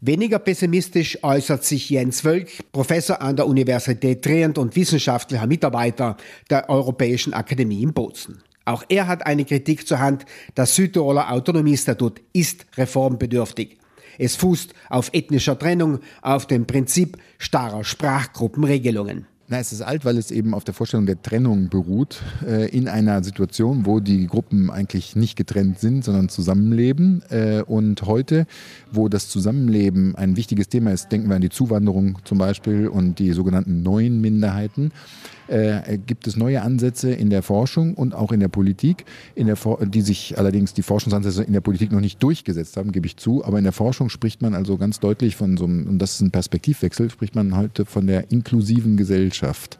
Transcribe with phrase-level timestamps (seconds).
[0.00, 6.16] Weniger pessimistisch äußert sich Jens Wölk, Professor an der Universität Trient und wissenschaftlicher Mitarbeiter
[6.50, 8.40] der Europäischen Akademie in Bozen.
[8.64, 10.24] Auch er hat eine Kritik zur Hand.
[10.54, 13.78] Das Südtiroler Autonomiestatut ist reformbedürftig.
[14.18, 19.26] Es fußt auf ethnischer Trennung, auf dem Prinzip starrer Sprachgruppenregelungen.
[19.50, 22.86] Na, es ist alt, weil es eben auf der Vorstellung der Trennung beruht, äh, in
[22.86, 27.22] einer Situation, wo die Gruppen eigentlich nicht getrennt sind, sondern zusammenleben.
[27.30, 28.46] Äh, und heute,
[28.92, 33.18] wo das Zusammenleben ein wichtiges Thema ist, denken wir an die Zuwanderung zum Beispiel und
[33.18, 34.92] die sogenannten neuen Minderheiten,
[35.46, 39.56] äh, gibt es neue Ansätze in der Forschung und auch in der Politik, in der
[39.80, 43.42] die sich allerdings die Forschungsansätze in der Politik noch nicht durchgesetzt haben, gebe ich zu.
[43.46, 46.20] Aber in der Forschung spricht man also ganz deutlich von so einem, und das ist
[46.20, 49.37] ein Perspektivwechsel, spricht man heute von der inklusiven Gesellschaft.
[49.38, 49.78] Gesellschaft.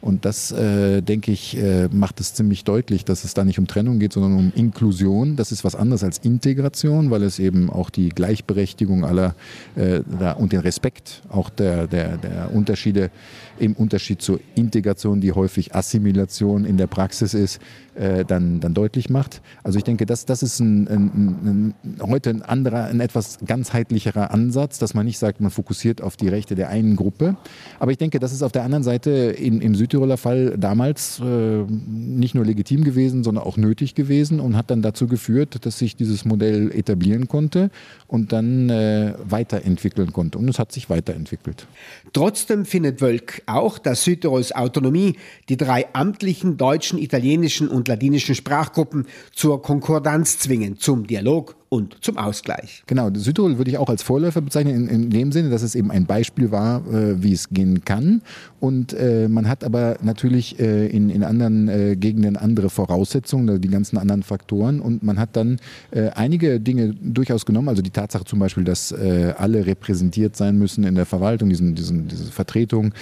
[0.00, 3.66] Und das, äh, denke ich, äh, macht es ziemlich deutlich, dass es da nicht um
[3.66, 5.36] Trennung geht, sondern um Inklusion.
[5.36, 9.34] Das ist was anderes als Integration, weil es eben auch die Gleichberechtigung aller
[9.76, 13.10] äh, da, und den Respekt auch der, der, der Unterschiede
[13.58, 17.60] im Unterschied zur Integration, die häufig Assimilation in der Praxis ist,
[17.98, 19.42] äh, dann, dann deutlich macht.
[19.64, 24.30] Also ich denke, das, das ist ein, ein, ein, heute ein anderer, ein etwas ganzheitlicherer
[24.30, 27.36] Ansatz, dass man nicht sagt, man fokussiert auf die Rechte der einen Gruppe.
[27.80, 31.64] Aber ich denke, das ist auf der anderen Seite in, im Südtiroler Fall damals äh,
[31.64, 35.96] nicht nur legitim gewesen, sondern auch nötig gewesen und hat dann dazu geführt, dass sich
[35.96, 37.70] dieses Modell etablieren konnte
[38.06, 40.36] und dann äh, weiterentwickeln konnte.
[40.36, 41.66] Und es hat sich weiterentwickelt.
[42.12, 45.16] Trotzdem findet Wölk auch, dass Südtirols Autonomie
[45.48, 52.16] die drei amtlichen deutschen, italienischen und ladinischen Sprachgruppen zur Konkordanz zwingen, zum Dialog und zum
[52.16, 52.82] Ausgleich.
[52.86, 55.90] Genau, Südtirol würde ich auch als Vorläufer bezeichnen, in, in dem Sinne, dass es eben
[55.90, 58.22] ein Beispiel war, äh, wie es gehen kann.
[58.58, 63.68] Und äh, man hat aber natürlich äh, in, in anderen äh, Gegenden andere Voraussetzungen, die
[63.68, 64.80] ganzen anderen Faktoren.
[64.80, 65.58] Und man hat dann
[65.90, 70.56] äh, einige Dinge durchaus genommen, also die Tatsache zum Beispiel, dass äh, alle repräsentiert sein
[70.58, 72.92] müssen in der Verwaltung, diesen, diesen, diese Vertretung,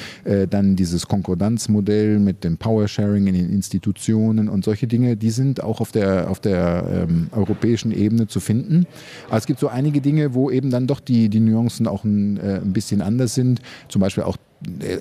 [0.50, 5.80] dann dieses Konkordanzmodell mit dem Power-Sharing in den Institutionen und solche Dinge, die sind auch
[5.80, 8.86] auf der, auf der ähm, europäischen Ebene zu finden finden.
[9.28, 12.38] Aber es gibt so einige Dinge, wo eben dann doch die, die Nuancen auch ein,
[12.38, 13.60] äh, ein bisschen anders sind.
[13.88, 14.36] Zum Beispiel auch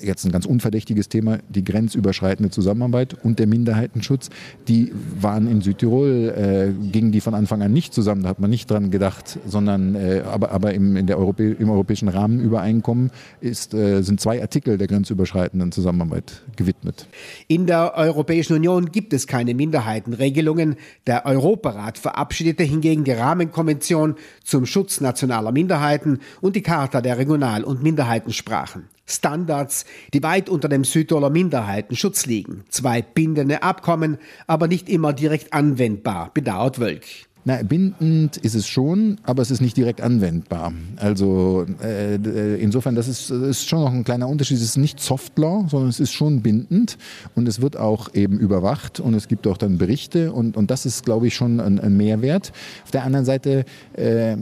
[0.01, 4.29] jetzt ein ganz unverdächtiges Thema, die grenzüberschreitende Zusammenarbeit und der Minderheitenschutz,
[4.67, 8.49] die waren in Südtirol, äh, gingen die von Anfang an nicht zusammen, da hat man
[8.49, 13.11] nicht dran gedacht, sondern äh, aber, aber im, in der Europä im europäischen Rahmenübereinkommen
[13.41, 17.07] ist, äh, sind zwei Artikel der grenzüberschreitenden Zusammenarbeit gewidmet.
[17.47, 20.75] In der Europäischen Union gibt es keine Minderheitenregelungen.
[21.07, 27.63] Der Europarat verabschiedete hingegen die Rahmenkonvention zum Schutz nationaler Minderheiten und die Charta der Regional-
[27.63, 28.94] und Minderheitensprachen.
[29.05, 32.63] Standards, die weit unter dem Südtiroler Minderheitenschutz liegen.
[32.69, 34.17] Zwei bindende Abkommen,
[34.47, 37.05] aber nicht immer direkt anwendbar, bedauert Wölk.
[37.47, 40.73] Na, bindend ist es schon, aber es ist nicht direkt anwendbar.
[40.95, 42.15] Also äh,
[42.55, 44.57] insofern, das ist, das ist schon noch ein kleiner Unterschied.
[44.57, 46.97] Es ist nicht Soft Law, sondern es ist schon bindend
[47.35, 50.87] und es wird auch eben überwacht und es gibt auch dann Berichte und, und das
[50.87, 52.51] ist, glaube ich, schon ein, ein Mehrwert.
[52.83, 54.35] Auf der anderen Seite äh,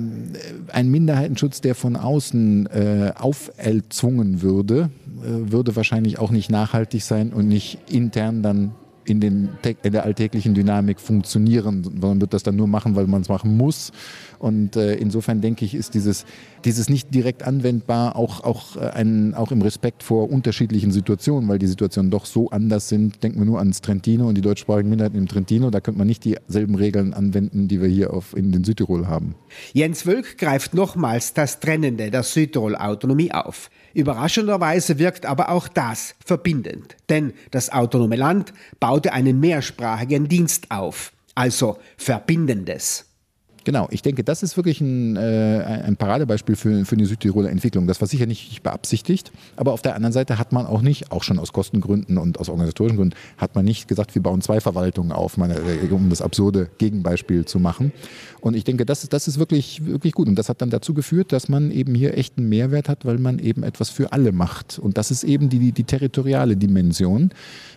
[0.72, 4.90] ein Minderheitenschutz, der von außen äh, auferzwungen würde,
[5.24, 8.72] äh, würde wahrscheinlich auch nicht nachhaltig sein und nicht intern dann
[9.06, 9.50] in, den,
[9.84, 11.86] in der alltäglichen Dynamik funktionieren.
[12.00, 13.92] Man wird das dann nur machen, weil man es machen muss.
[14.40, 16.26] Und äh, insofern denke ich, ist dieses,
[16.66, 21.60] dieses nicht direkt anwendbar auch, auch, äh, ein, auch im Respekt vor unterschiedlichen Situationen, weil
[21.60, 23.24] die Situationen doch so anders sind.
[23.24, 25.70] Denken wir nur ans Trentino und die deutschsprachigen Minderheiten im Trentino.
[25.70, 29.36] Da könnte man nicht dieselben Regeln anwenden, die wir hier auf, in den Südtirol haben.
[29.72, 33.70] Jens Wölk greift nochmals das Trennende der Südtirol-Autonomie auf.
[33.94, 38.54] Überraschenderweise wirkt aber auch das verbindend, denn das autonome Land
[38.94, 43.13] baute einen mehrsprachigen Dienst auf, also Verbindendes.
[43.66, 47.88] Genau, ich denke, das ist wirklich ein, äh, ein Paradebeispiel für, für eine Südtiroler Entwicklung.
[47.88, 51.24] Das war sicher nicht beabsichtigt, aber auf der anderen Seite hat man auch nicht, auch
[51.24, 55.14] schon aus Kostengründen und aus organisatorischen Gründen, hat man nicht gesagt, wir bauen zwei Verwaltungen
[55.14, 57.94] auf, meine, äh, um das absurde Gegenbeispiel zu machen.
[58.42, 60.28] Und ich denke, das, das ist wirklich, wirklich gut.
[60.28, 63.18] Und das hat dann dazu geführt, dass man eben hier echt einen Mehrwert hat, weil
[63.18, 64.78] man eben etwas für alle macht.
[64.80, 67.30] Und das ist eben die, die territoriale Dimension,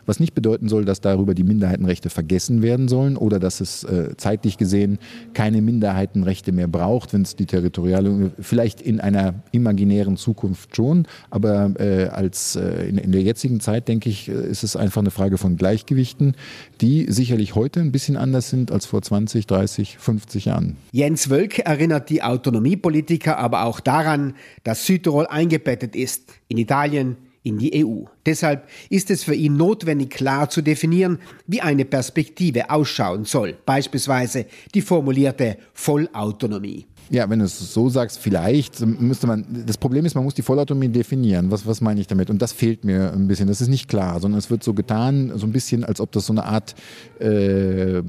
[0.06, 4.17] was nicht bedeuten soll, dass darüber die Minderheitenrechte vergessen werden sollen oder dass es äh,
[4.17, 4.99] zeitlich gesehen
[5.35, 11.06] keine Minderheitenrechte Minderheitenrechte mehr braucht, wenn es die territoriale, vielleicht in einer imaginären Zukunft schon,
[11.31, 15.02] aber äh, als äh, in, in, der jetzigen Zeit, denke ich, äh, ist es einfach
[15.02, 16.34] eine Frage von Gleichgewichten,
[16.81, 20.76] die sicherlich heute ein bisschen anders sind als vor 20, 30, 50 Jahren.
[20.93, 24.34] Jens Wölk erinnert die Autonomiepolitiker aber auch daran,
[24.64, 27.17] dass Südtirol eingebettet ist in Italien,
[27.47, 28.05] in die EU.
[28.27, 34.47] Deshalb ist es für ihn notwendig, klar zu definieren, wie eine Perspektive ausschauen soll, beispielsweise
[34.75, 36.87] die formulierte Vollautonomie.
[37.09, 40.43] Ja, wenn du es so sagst, vielleicht müsste man, das Problem ist, man muss die
[40.43, 41.51] Vollautonomie definieren.
[41.53, 42.31] Was, was meine ich damit?
[42.31, 43.47] Und das fehlt mir ein bisschen.
[43.47, 46.27] Das ist nicht klar, sondern es wird so getan, so ein bisschen, als ob das
[46.27, 46.75] so eine Art,
[47.21, 48.03] äh,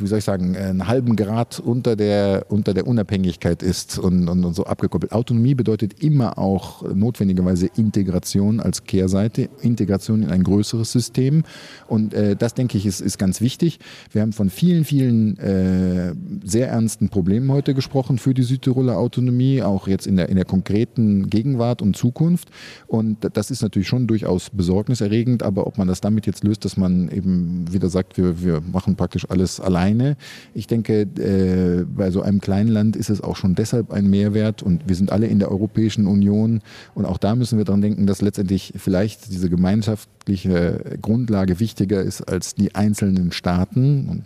[0.00, 4.44] wie soll ich sagen, einen halben Grad unter der, unter der Unabhängigkeit ist und, und,
[4.44, 5.12] und so abgekoppelt.
[5.12, 11.44] Autonomie bedeutet immer auch notwendigerweise Integration als Kehrseite, Integration in ein größeres System.
[11.88, 13.78] Und äh, das, denke ich, ist, ist ganz wichtig.
[14.12, 16.14] Wir haben von vielen, vielen äh,
[16.44, 20.44] sehr ernsten Problemen heute gesprochen für die Südtiroler Autonomie, auch jetzt in der, in der
[20.44, 22.48] konkreten Gegenwart und Zukunft.
[22.86, 26.76] Und das ist natürlich schon durchaus besorgniserregend, aber ob man das damit jetzt löst, dass
[26.76, 30.16] man eben wieder sagt, wir, wir machen praktisch alles alleine.
[30.54, 34.62] Ich denke, äh, bei so einem kleinen Land ist es auch schon deshalb ein Mehrwert
[34.62, 36.60] und wir sind alle in der Europäischen Union
[36.94, 42.22] und auch da müssen wir daran denken, dass letztendlich vielleicht diese gemeinschaftliche Grundlage wichtiger ist
[42.22, 44.22] als die einzelnen Staaten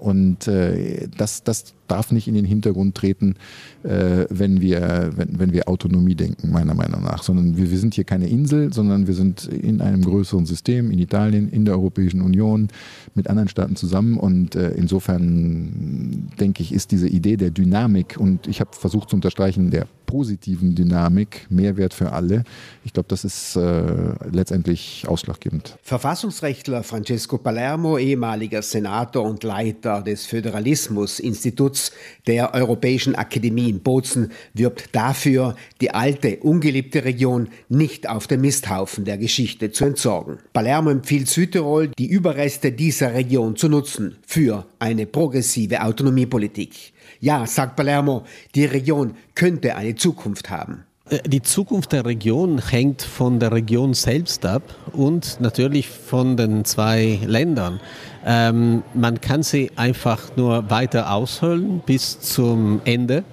[0.00, 3.36] und äh, das, das darf nicht in den Hintergrund treten,
[3.82, 7.22] äh, wenn, wir, wenn, wenn wir Autonomie denken, meiner Meinung nach.
[7.22, 10.98] Sondern wir, wir sind hier keine Insel, sondern wir sind in einem größeren System, in
[10.98, 12.68] Italien, in der Europäischen Union,
[13.14, 14.16] mit anderen Staaten zusammen.
[14.16, 19.16] Und äh, insofern denke ich, ist diese Idee der Dynamik, und ich habe versucht zu
[19.16, 22.44] unterstreichen, der positiven Dynamik, Mehrwert für alle.
[22.84, 23.82] Ich glaube, das ist äh,
[24.30, 25.76] letztendlich ausschlaggebend.
[25.82, 31.92] Verfassungsrechtler Francesco Palermo, ehemaliger Senator und Leiter des Föderalismus-Instituts
[32.26, 39.04] der Europäischen Akademie in Bozen, wirbt dafür, die alte, ungeliebte Region nicht auf den Misthaufen
[39.04, 40.38] der Geschichte zu entsorgen.
[40.52, 46.92] Palermo empfiehlt Südtirol, die Überreste dieser Region zu nutzen für eine progressive Autonomiepolitik.
[47.20, 48.24] Ja, sagt Palermo,
[48.54, 50.84] die Region könnte eine Zukunft haben.
[51.08, 56.64] Äh, die Zukunft der Region hängt von der Region selbst ab und natürlich von den
[56.64, 57.80] zwei Ländern.
[58.24, 63.24] Ähm, man kann sie einfach nur weiter aushöhlen bis zum Ende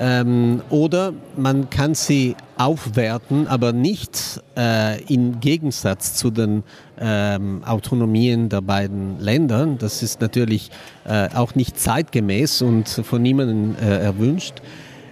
[0.00, 6.64] ähm, oder man kann sie aufwerten, aber nicht äh, im Gegensatz zu den
[6.98, 9.66] ähm, Autonomien der beiden Länder.
[9.78, 10.70] Das ist natürlich
[11.04, 14.54] äh, auch nicht zeitgemäß und von niemandem äh, erwünscht.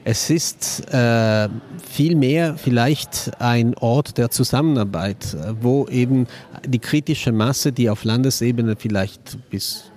[0.05, 1.50] Es ist äh,
[1.87, 6.26] vielmehr vielleicht ein Ort der Zusammenarbeit, wo eben
[6.67, 9.91] die kritische Masse, die auf Landesebene vielleicht bis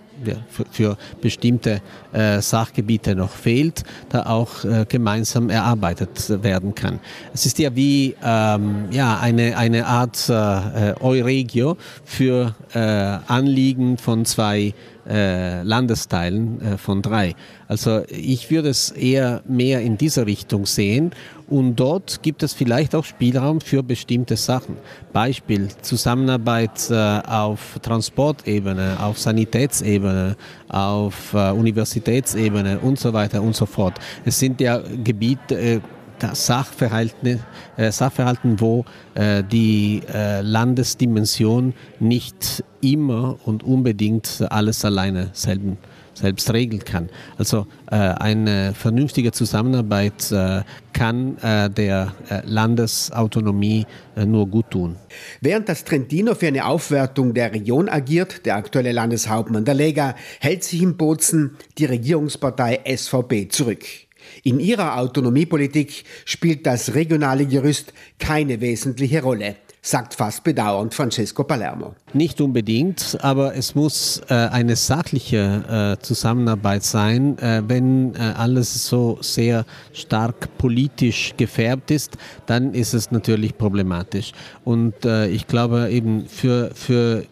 [0.71, 1.81] für, bestimmte
[2.13, 6.99] äh, Sachgebiete noch fehlt, da auch äh, gemeinsam erarbeitet werden kann.
[7.33, 14.25] Es ist ja wie ähm, ja, eine, eine Art äh, Euregio für äh, Anliegen von
[14.25, 14.73] zwei
[15.07, 17.35] äh, Landesteilen äh, von drei.
[17.67, 21.11] Also ich würde es eher mehr in dieser Richtung sehen
[21.49, 24.77] und dort gibt es vielleicht auch Spielraum für bestimmte Sachen.
[25.11, 30.37] Beispiel Zusammenarbeit äh, auf Transportebene, auf Sanitätsebene,
[30.69, 33.95] auf äh, Universitätsebene und so weiter und so fort.
[34.23, 35.79] Es sind ja Gebiete, äh,
[36.33, 37.39] Sachverhalten,
[37.77, 38.85] äh, Sachverhalten, wo
[39.15, 45.77] äh, die äh, Landesdimension nicht immer und unbedingt alles alleine selben,
[46.13, 47.09] selbst regeln kann.
[47.37, 50.61] Also äh, eine vernünftige Zusammenarbeit äh,
[50.93, 52.13] kann äh, der
[52.43, 53.85] Landesautonomie
[54.25, 54.97] nur gut tun.
[55.39, 60.63] Während das Trentino für eine Aufwertung der Region agiert, der aktuelle Landeshauptmann der Lega, hält
[60.63, 63.85] sich in Bozen die Regierungspartei SVP zurück.
[64.43, 71.95] In ihrer Autonomiepolitik spielt das regionale Gerüst keine wesentliche Rolle sagt fast bedauernd Francesco Palermo.
[72.13, 77.37] Nicht unbedingt, aber es muss äh, eine sachliche äh, Zusammenarbeit sein.
[77.39, 84.33] Äh, wenn äh, alles so sehr stark politisch gefärbt ist, dann ist es natürlich problematisch.
[84.63, 87.25] Und äh, ich glaube eben für, für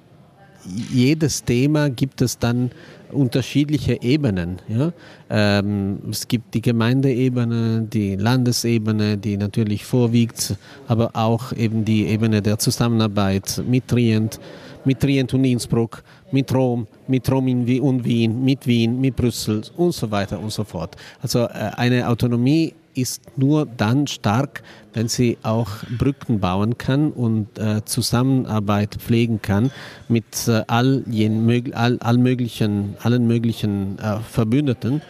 [0.92, 2.72] jedes Thema gibt es dann
[3.12, 4.60] unterschiedliche Ebenen.
[4.68, 4.92] Ja?
[5.30, 10.56] Ähm, es gibt die Gemeindeebene, die Landesebene, die natürlich vorwiegt,
[10.88, 14.40] aber auch eben die Ebene der Zusammenarbeit mit Trient,
[14.86, 19.94] mit Trient und Innsbruck, mit Rom, mit Rom und Wien, mit Wien, mit Brüssel und
[19.94, 20.96] so weiter und so fort.
[21.22, 24.64] Also äh, eine Autonomie ist nur dann stark,
[24.94, 29.72] wenn sie auch Brücken bauen kann und äh, Zusammenarbeit pflegen kann
[30.08, 35.02] mit äh, all, jen, all, all möglichen, allen möglichen äh, Verbündeten.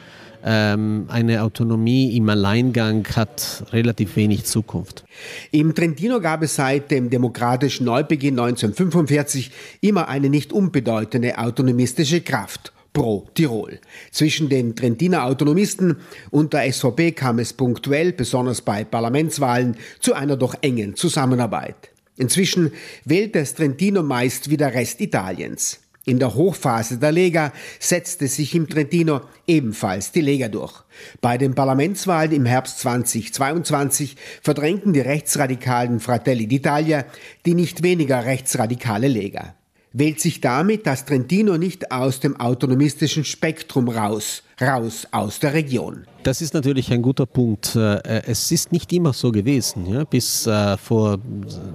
[0.41, 5.03] Ähm, eine Autonomie im Alleingang hat relativ wenig Zukunft.
[5.51, 12.71] Im Trentino gab es seit dem demokratischen Neubeginn 1945 immer eine nicht unbedeutende autonomistische Kraft
[12.93, 13.79] pro Tirol.
[14.11, 15.97] Zwischen den Trentiner Autonomisten
[16.31, 21.91] und der SVP kam es punktuell, besonders bei Parlamentswahlen, zu einer doch engen Zusammenarbeit.
[22.17, 22.71] Inzwischen
[23.05, 25.79] wählt das Trentino meist wie der Rest Italiens.
[26.05, 30.73] In der Hochphase der Lega setzte sich im Trentino ebenfalls die Lega durch.
[31.21, 37.05] Bei den Parlamentswahlen im Herbst 2022 verdrängten die rechtsradikalen Fratelli d'Italia
[37.45, 39.53] die nicht weniger rechtsradikale Lega.
[39.91, 46.05] Wählt sich damit das Trentino nicht aus dem autonomistischen Spektrum raus, raus aus der Region?
[46.21, 47.75] Das ist natürlich ein guter Punkt.
[47.75, 49.87] Äh, es ist nicht immer so gewesen.
[49.91, 50.03] Ja?
[50.03, 51.17] Bis äh, vor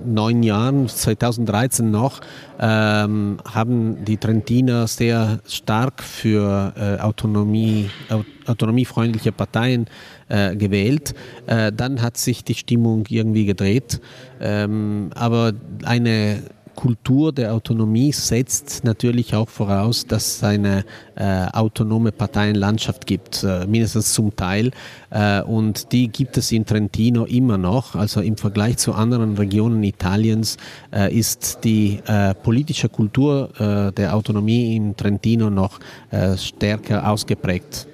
[0.07, 2.21] neun Jahren, 2013 noch,
[2.61, 7.91] ähm, haben die Trentiner sehr stark für äh, Autonomie,
[8.47, 9.87] autonomiefreundliche Parteien
[10.29, 11.15] äh, gewählt.
[11.49, 14.01] Äh, dann hat sich die Stimmung irgendwie gedreht.
[14.41, 15.53] Ähm, aber
[15.85, 20.85] eine Kultur der Autonomie setzt natürlich auch voraus, dass es eine
[21.17, 24.71] äh, autonome Parteienlandschaft gibt, äh, mindestens zum Teil.
[25.11, 27.95] Äh, und die gibt es in Trentino immer noch.
[27.95, 30.57] Also im Vergleich zu anderen Regionen Italiens
[30.93, 35.81] äh, ist die äh, politische Kultur äh, der Autonomie in Trentino noch
[36.37, 37.83] stärker ausgeprägt.